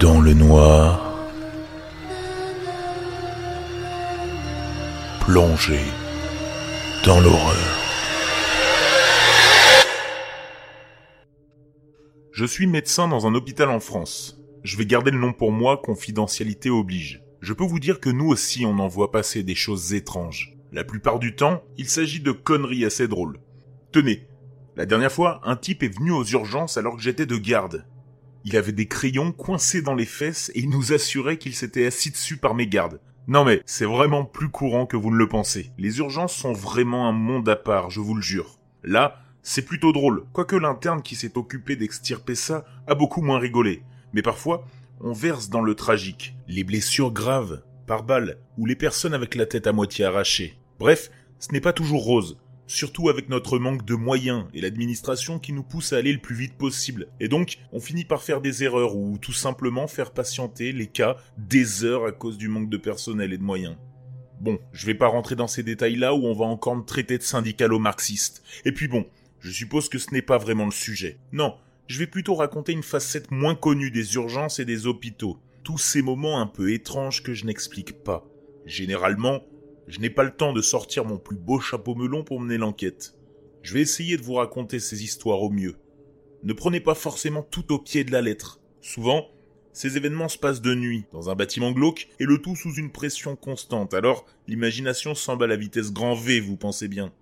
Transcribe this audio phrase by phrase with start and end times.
[0.00, 1.26] Dans le noir,
[5.20, 5.80] plongé
[7.04, 7.56] dans l'horreur.
[12.30, 14.40] Je suis médecin dans un hôpital en France.
[14.62, 17.24] Je vais garder le nom pour moi, confidentialité oblige.
[17.40, 20.56] Je peux vous dire que nous aussi on en voit passer des choses étranges.
[20.70, 23.40] La plupart du temps, il s'agit de conneries assez drôles.
[23.90, 24.28] Tenez,
[24.76, 27.84] la dernière fois, un type est venu aux urgences alors que j'étais de garde.
[28.50, 32.10] Il avait des crayons coincés dans les fesses et il nous assurait qu'il s'était assis
[32.10, 32.98] dessus par mes gardes.
[33.26, 35.70] Non mais, c'est vraiment plus courant que vous ne le pensez.
[35.76, 38.58] Les urgences sont vraiment un monde à part, je vous le jure.
[38.82, 43.82] Là, c'est plutôt drôle, quoique l'interne qui s'est occupé d'extirper ça a beaucoup moins rigolé.
[44.14, 44.64] Mais parfois,
[45.02, 46.34] on verse dans le tragique.
[46.46, 50.58] Les blessures graves, par balle, ou les personnes avec la tête à moitié arrachée.
[50.78, 55.52] Bref, ce n'est pas toujours rose surtout avec notre manque de moyens et l'administration qui
[55.52, 57.08] nous pousse à aller le plus vite possible.
[57.18, 61.16] Et donc, on finit par faire des erreurs ou tout simplement faire patienter les cas
[61.38, 63.76] des heures à cause du manque de personnel et de moyens.
[64.40, 67.22] Bon, je vais pas rentrer dans ces détails-là où on va encore me traiter de
[67.22, 68.42] syndicalo-marxiste.
[68.64, 69.06] Et puis bon,
[69.40, 71.18] je suppose que ce n'est pas vraiment le sujet.
[71.32, 71.56] Non,
[71.88, 75.38] je vais plutôt raconter une facette moins connue des urgences et des hôpitaux.
[75.64, 78.24] Tous ces moments un peu étranges que je n'explique pas.
[78.66, 79.42] Généralement,
[79.88, 83.14] je n'ai pas le temps de sortir mon plus beau chapeau melon pour mener l'enquête.
[83.62, 85.76] Je vais essayer de vous raconter ces histoires au mieux.
[86.42, 88.60] Ne prenez pas forcément tout au pied de la lettre.
[88.82, 89.28] Souvent,
[89.72, 92.92] ces événements se passent de nuit, dans un bâtiment glauque, et le tout sous une
[92.92, 97.12] pression constante, alors l'imagination semble à la vitesse grand V, vous pensez bien.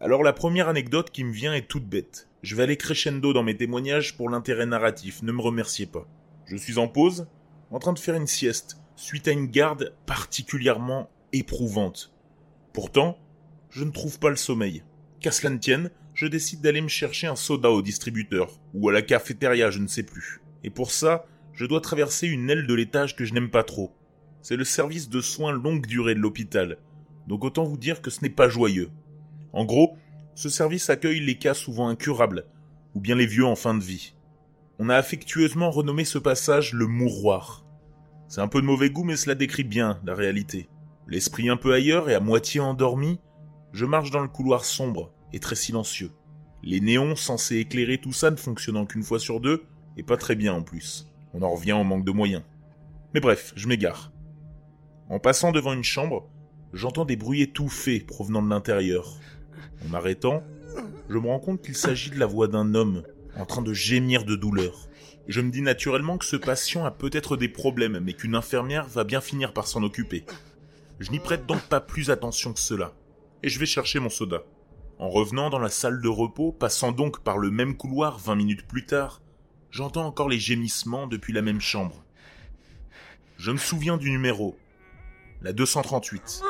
[0.00, 2.28] Alors la première anecdote qui me vient est toute bête.
[2.42, 6.06] Je vais aller crescendo dans mes témoignages pour l'intérêt narratif, ne me remerciez pas.
[6.46, 7.26] Je suis en pause,
[7.70, 12.12] en train de faire une sieste, suite à une garde particulièrement éprouvante.
[12.72, 13.18] Pourtant,
[13.70, 14.82] je ne trouve pas le sommeil.
[15.20, 18.92] Qu'à cela ne tienne, je décide d'aller me chercher un soda au distributeur, ou à
[18.92, 20.40] la cafétéria, je ne sais plus.
[20.62, 23.92] Et pour ça, je dois traverser une aile de l'étage que je n'aime pas trop.
[24.42, 26.78] C'est le service de soins longue durée de l'hôpital.
[27.26, 28.90] Donc autant vous dire que ce n'est pas joyeux.
[29.52, 29.96] En gros,
[30.34, 32.44] ce service accueille les cas souvent incurables,
[32.94, 34.14] ou bien les vieux en fin de vie.
[34.78, 37.64] On a affectueusement renommé ce passage le mouroir.
[38.28, 40.68] C'est un peu de mauvais goût, mais cela décrit bien la réalité.
[41.06, 43.20] L'esprit un peu ailleurs et à moitié endormi,
[43.72, 46.10] je marche dans le couloir sombre et très silencieux.
[46.62, 49.64] Les néons censés éclairer tout ça ne fonctionnant qu'une fois sur deux,
[49.96, 51.06] et pas très bien en plus.
[51.34, 52.42] On en revient au manque de moyens.
[53.12, 54.12] Mais bref, je m'égare.
[55.10, 56.28] En passant devant une chambre,
[56.72, 59.18] j'entends des bruits étouffés provenant de l'intérieur.
[59.84, 60.42] En m'arrêtant,
[61.08, 63.02] je me rends compte qu'il s'agit de la voix d'un homme
[63.36, 64.88] en train de gémir de douleur.
[65.26, 69.04] Je me dis naturellement que ce patient a peut-être des problèmes, mais qu'une infirmière va
[69.04, 70.24] bien finir par s'en occuper.
[71.00, 72.92] Je n'y prête donc pas plus attention que cela,
[73.42, 74.42] et je vais chercher mon soda.
[74.98, 78.66] En revenant dans la salle de repos, passant donc par le même couloir vingt minutes
[78.66, 79.20] plus tard,
[79.70, 82.04] j'entends encore les gémissements depuis la même chambre.
[83.38, 84.56] Je me souviens du numéro,
[85.42, 86.42] la 238.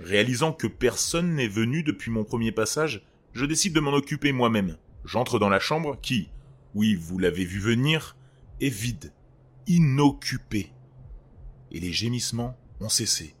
[0.00, 4.76] Réalisant que personne n'est venu depuis mon premier passage, je décide de m'en occuper moi-même.
[5.04, 6.30] J'entre dans la chambre qui,
[6.74, 8.16] oui, vous l'avez vu venir,
[8.60, 9.12] est vide,
[9.68, 10.72] inoccupée.
[11.70, 13.34] Et les gémissements cessé.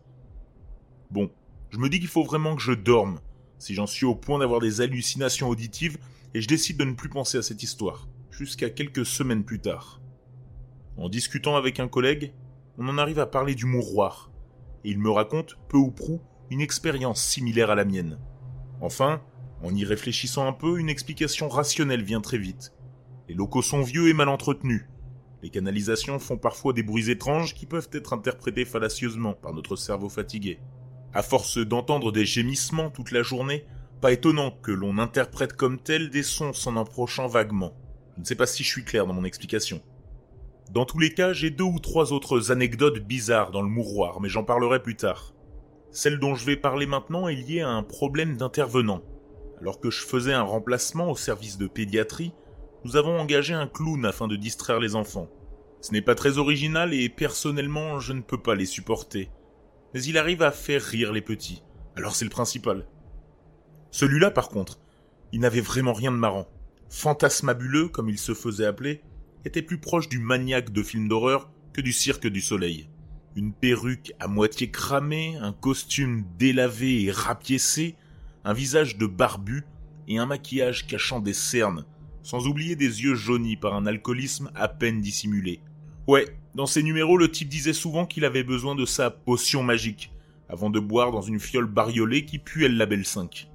[1.10, 1.30] Bon,
[1.70, 3.20] je me dis qu'il faut vraiment que je dorme,
[3.58, 5.98] si j'en suis au point d'avoir des hallucinations auditives,
[6.34, 10.00] et je décide de ne plus penser à cette histoire, jusqu'à quelques semaines plus tard.
[10.96, 12.32] En discutant avec un collègue,
[12.78, 14.30] on en arrive à parler du mouroir,
[14.84, 16.20] et il me raconte, peu ou prou,
[16.50, 18.18] une expérience similaire à la mienne.
[18.80, 19.22] Enfin,
[19.62, 22.72] en y réfléchissant un peu, une explication rationnelle vient très vite.
[23.28, 24.86] Les locaux sont vieux et mal entretenus,
[25.42, 30.08] les canalisations font parfois des bruits étranges qui peuvent être interprétés fallacieusement par notre cerveau
[30.08, 30.60] fatigué.
[31.12, 33.66] À force d'entendre des gémissements toute la journée,
[34.00, 37.74] pas étonnant que l'on interprète comme tels des sons s'en approchant vaguement.
[38.14, 39.80] Je ne sais pas si je suis clair dans mon explication.
[40.70, 44.28] Dans tous les cas, j'ai deux ou trois autres anecdotes bizarres dans le mouroir, mais
[44.28, 45.34] j'en parlerai plus tard.
[45.90, 49.02] Celle dont je vais parler maintenant est liée à un problème d'intervenant.
[49.60, 52.32] Alors que je faisais un remplacement au service de pédiatrie,
[52.84, 55.28] nous avons engagé un clown afin de distraire les enfants.
[55.80, 59.30] Ce n'est pas très original et personnellement je ne peux pas les supporter.
[59.94, 61.62] Mais il arrive à faire rire les petits.
[61.96, 62.86] Alors c'est le principal.
[63.90, 64.80] Celui-là par contre,
[65.32, 66.48] il n'avait vraiment rien de marrant.
[66.88, 69.02] Fantasmabuleux, comme il se faisait appeler,
[69.44, 72.88] était plus proche du maniaque de film d'horreur que du cirque du soleil.
[73.34, 77.96] Une perruque à moitié cramée, un costume délavé et rapiécé,
[78.44, 79.64] un visage de barbu
[80.08, 81.86] et un maquillage cachant des cernes
[82.22, 85.60] sans oublier des yeux jaunis par un alcoolisme à peine dissimulé.
[86.06, 90.12] Ouais, dans ses numéros, le type disait souvent qu'il avait besoin de sa potion magique,
[90.48, 93.48] avant de boire dans une fiole bariolée qui puait le label 5.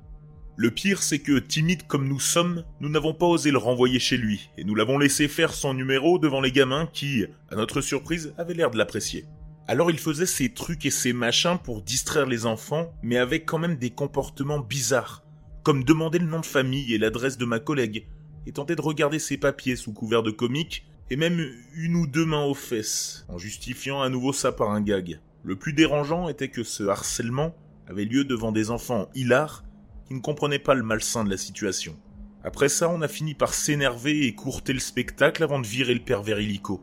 [0.56, 4.18] Le pire, c'est que, timides comme nous sommes, nous n'avons pas osé le renvoyer chez
[4.18, 8.34] lui, et nous l'avons laissé faire son numéro devant les gamins qui, à notre surprise,
[8.40, 9.25] avaient l'air de l'apprécier.
[9.68, 13.60] Alors il faisait ses trucs et ses machins pour distraire les enfants, mais avec quand
[13.60, 15.24] même des comportements bizarres,
[15.62, 18.08] comme demander le nom de famille et l'adresse de ma collègue,
[18.48, 21.46] et tenter de regarder ses papiers sous couvert de comique, et même
[21.76, 25.20] une ou deux mains aux fesses, en justifiant à nouveau ça par un gag.
[25.44, 27.56] Le plus dérangeant était que ce harcèlement
[27.88, 29.66] avait lieu devant des enfants hilars
[30.06, 31.98] qui ne comprenaient pas le malsain de la situation.
[32.44, 36.04] Après ça, on a fini par s'énerver et courter le spectacle avant de virer le
[36.04, 36.82] pervers illico.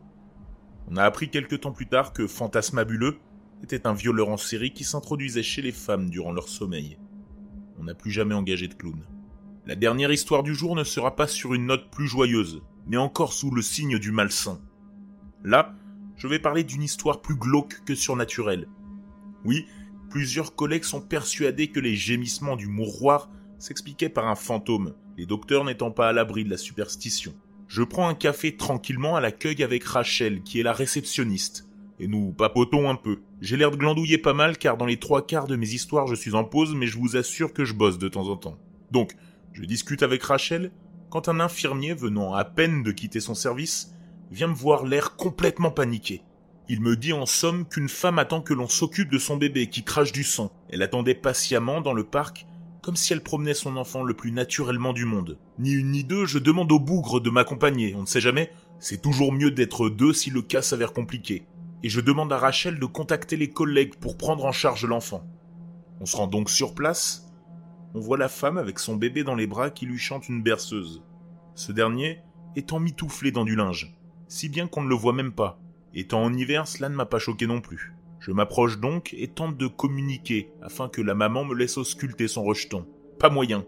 [0.89, 3.17] On a appris quelque temps plus tard que Fantasmabuleux
[3.63, 6.99] était un violeur en série qui s'introduisait chez les femmes durant leur sommeil.
[7.79, 9.03] On n'a plus jamais engagé de clown.
[9.67, 13.33] La dernière histoire du jour ne sera pas sur une note plus joyeuse, mais encore
[13.33, 14.61] sous le signe du malsain.
[15.43, 15.75] Là,
[16.17, 18.69] je vais parler d'une histoire plus glauque que surnaturelle.
[19.47, 19.65] Oui,
[20.11, 25.65] plusieurs collègues sont persuadés que les gémissements du mouroir s'expliquaient par un fantôme, les docteurs
[25.65, 27.33] n'étant pas à l'abri de la superstition.
[27.67, 31.71] Je prends un café tranquillement à l'accueil avec Rachel, qui est la réceptionniste.
[31.99, 33.21] Et nous papotons un peu.
[33.41, 36.17] J'ai l'air de glandouiller pas mal car dans les trois quarts de mes histoires je
[36.17, 38.59] suis en pause mais je vous assure que je bosse de temps en temps.
[38.91, 39.15] Donc,
[39.55, 40.73] je discute avec Rachel
[41.11, 43.95] quand un infirmier venant à peine de quitter son service
[44.31, 46.23] vient me voir l'air complètement paniqué.
[46.69, 49.85] Il me dit en somme qu'une femme attend que l'on s'occupe de son bébé qui
[49.85, 50.51] crache du sang.
[50.71, 52.47] Elle attendait patiemment dans le parc
[52.83, 55.39] comme si elle promenait son enfant le plus naturellement du monde.
[55.59, 59.01] Ni une ni deux, je demande au bougre de m'accompagner, on ne sait jamais, c'est
[59.01, 61.47] toujours mieux d'être deux si le cas s'avère compliqué.
[61.83, 65.27] Et je demande à Rachel de contacter les collègues pour prendre en charge l'enfant.
[66.01, 67.24] On se rend donc sur place,
[67.95, 71.03] on voit la femme avec son bébé dans les bras qui lui chante une berceuse.
[71.55, 72.19] Ce dernier
[72.57, 73.97] étant mitouflé dans du linge,
[74.27, 75.61] si bien qu'on ne le voit même pas.
[75.95, 77.95] Étant en hiver, cela ne m'a pas choqué non plus.
[78.19, 82.43] Je m'approche donc et tente de communiquer afin que la maman me laisse ausculter son
[82.43, 82.85] rejeton.
[83.21, 83.65] Pas moyen.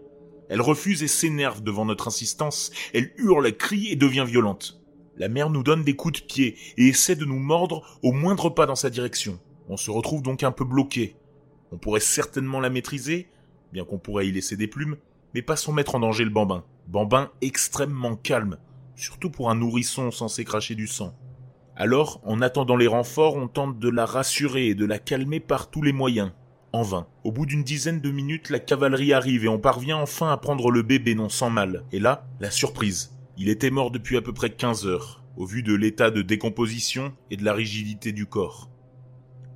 [0.49, 2.71] Elle refuse et s'énerve devant notre insistance.
[2.93, 4.81] Elle hurle, crie et devient violente.
[5.15, 8.49] La mère nous donne des coups de pied et essaie de nous mordre au moindre
[8.49, 9.39] pas dans sa direction.
[9.69, 11.15] On se retrouve donc un peu bloqué.
[11.71, 13.29] On pourrait certainement la maîtriser,
[13.85, 14.97] qu'on pourrait y laisser des plumes,
[15.33, 16.63] mais pas sans mettre en danger le bambin.
[16.87, 18.57] Bambin extrêmement calme,
[18.95, 21.15] surtout pour un nourrisson censé cracher du sang.
[21.75, 25.69] Alors, en attendant les renforts, on tente de la rassurer et de la calmer par
[25.69, 26.31] tous les moyens.
[26.73, 27.07] En vain.
[27.23, 30.71] Au bout d'une dizaine de minutes, la cavalerie arrive et on parvient enfin à prendre
[30.71, 31.83] le bébé non sans mal.
[31.91, 33.15] Et là, la surprise.
[33.37, 37.13] Il était mort depuis à peu près 15 heures, au vu de l'état de décomposition
[37.29, 38.71] et de la rigidité du corps.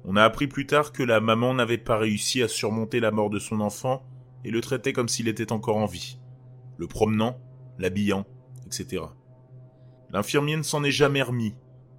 [0.05, 3.29] On a appris plus tard que la maman n'avait pas réussi à surmonter la mort
[3.29, 4.03] de son enfant
[4.43, 6.19] et le traitait comme s'il était encore en vie,
[6.77, 7.37] le promenant,
[7.79, 8.25] l'habillant,
[8.65, 9.03] etc.
[10.11, 11.53] L'infirmier ne s'en est jamais remis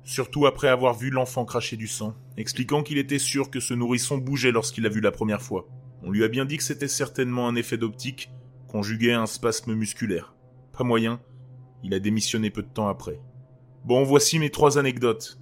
[0.04, 4.18] surtout après avoir vu l'enfant cracher du sang, expliquant qu'il était sûr que ce nourrisson
[4.18, 5.68] bougeait lorsqu'il l'a vu la première fois.
[6.02, 8.30] On lui a bien dit que c'était certainement un effet d'optique,
[8.68, 10.34] conjugué à un spasme musculaire.
[10.76, 11.20] Pas moyen,
[11.84, 13.20] il a démissionné peu de temps après.
[13.84, 15.38] Bon, voici mes trois anecdotes.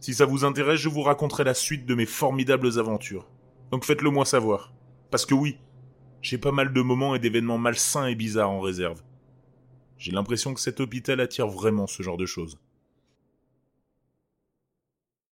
[0.00, 3.30] Si ça vous intéresse, je vous raconterai la suite de mes formidables aventures.
[3.70, 4.74] Donc faites-le moi savoir.
[5.10, 5.58] Parce que oui,
[6.22, 9.02] j'ai pas mal de moments et d'événements malsains et bizarres en réserve.
[9.98, 12.58] J'ai l'impression que cet hôpital attire vraiment ce genre de choses.